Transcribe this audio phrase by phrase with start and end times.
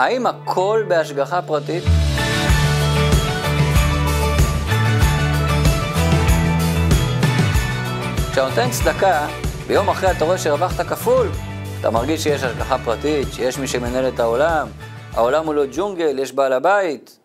[0.00, 1.84] האם הכל בהשגחה פרטית?
[8.32, 9.26] כשאתה נותן צדקה,
[9.66, 11.28] ביום אחרי אתה רואה שהרווחת כפול,
[11.80, 14.68] אתה מרגיש שיש השגחה פרטית, שיש מי שמנהל את העולם,
[15.12, 17.18] העולם הוא לא ג'ונגל, יש בעל הבית.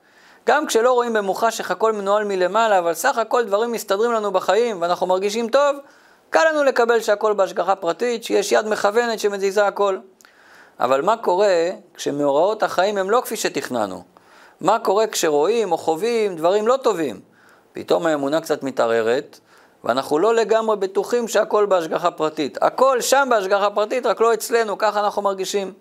[0.48, 4.82] גם כשלא רואים במוחש איך הכל מנוהל מלמעלה, אבל סך הכל דברים מסתדרים לנו בחיים
[4.82, 5.78] ואנחנו מרגישים טוב,
[6.30, 9.98] קל לנו לקבל שהכל בהשגחה פרטית, שיש יד מכוונת שמזיזה הכל.
[10.80, 14.04] אבל מה קורה כשמאורעות החיים הם לא כפי שתכננו?
[14.62, 17.20] מה קורה כשרואים או חווים דברים לא טובים?
[17.74, 19.40] פתאום האמונה קצת מתערערת,
[19.84, 22.58] ואנחנו לא לגמרי בטוחים שהכל בהשגחה פרטית.
[22.62, 25.74] הכל שם בהשגחה פרטית, רק לא אצלנו, ככה אנחנו מרגישים.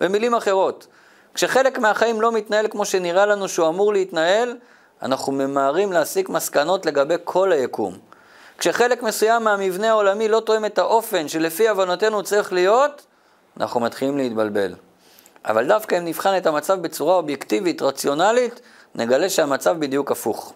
[0.00, 0.86] במילים אחרות,
[1.34, 4.56] כשחלק מהחיים לא מתנהל כמו שנראה לנו שהוא אמור להתנהל,
[5.02, 7.98] אנחנו ממהרים להסיק מסקנות לגבי כל היקום.
[8.58, 13.06] כשחלק מסוים מהמבנה העולמי לא תואם את האופן שלפי הבנתנו צריך להיות,
[13.56, 14.74] אנחנו מתחילים להתבלבל.
[15.44, 18.60] אבל דווקא אם נבחן את המצב בצורה אובייקטיבית, רציונלית,
[18.94, 20.52] נגלה שהמצב בדיוק הפוך.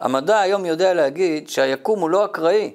[0.00, 2.72] המדע היום יודע להגיד שהיקום הוא לא אקראי.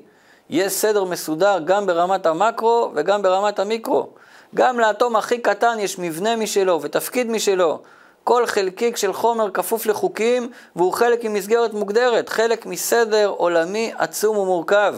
[0.49, 4.09] יש סדר מסודר גם ברמת המקרו וגם ברמת המיקרו.
[4.55, 7.79] גם לאטום הכי קטן יש מבנה משלו ותפקיד משלו.
[8.23, 14.95] כל חלקיק של חומר כפוף לחוקים והוא חלק ממסגרת מוגדרת, חלק מסדר עולמי עצום ומורכב.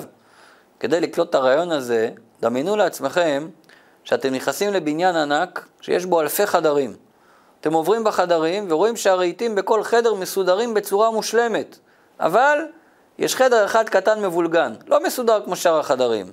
[0.80, 2.10] כדי לקלוט את הרעיון הזה,
[2.42, 3.48] דמיינו לעצמכם
[4.04, 6.96] שאתם נכנסים לבניין ענק שיש בו אלפי חדרים.
[7.62, 11.78] אתם עוברים בחדרים ורואים שהרהיטים בכל חדר מסודרים בצורה מושלמת.
[12.20, 12.60] אבל
[13.18, 16.32] יש חדר אחד קטן מבולגן, לא מסודר כמו שאר החדרים.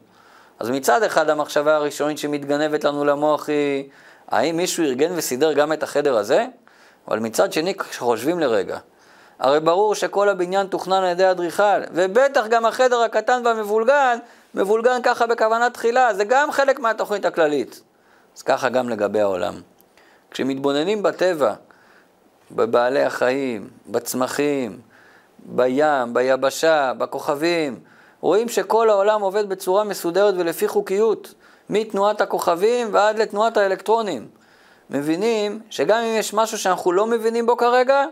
[0.58, 3.88] אז מצד אחד המחשבה הראשונית שמתגנבת לנו למוח היא,
[4.28, 6.46] האם מישהו ארגן וסידר גם את החדר הזה?
[7.08, 8.78] אבל מצד שני, כשחושבים לרגע,
[9.40, 14.18] הרי ברור שכל הבניין תוכנן על ידי אדריכל, ובטח גם החדר הקטן והמבולגן,
[14.54, 17.82] מבולגן ככה בכוונה תחילה, זה גם חלק מהתוכנית הכללית.
[18.36, 19.54] אז ככה גם לגבי העולם.
[20.30, 21.54] כשמתבוננים בטבע,
[22.50, 24.78] בבעלי החיים, בצמחים,
[25.38, 27.80] בים, ביבשה, בכוכבים,
[28.20, 31.34] רואים שכל העולם עובד בצורה מסודרת ולפי חוקיות,
[31.70, 34.28] מתנועת הכוכבים ועד לתנועת האלקטרונים.
[34.90, 38.04] מבינים שגם אם יש משהו שאנחנו לא מבינים בו כרגע,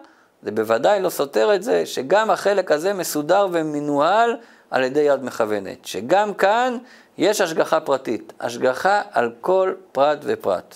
[0.43, 4.37] זה בוודאי לא סותר את זה שגם החלק הזה מסודר ומנוהל
[4.71, 5.85] על ידי יד מכוונת.
[5.85, 6.79] שגם כאן
[7.19, 10.75] יש השגחה פרטית, השגחה על כל פרט ופרט.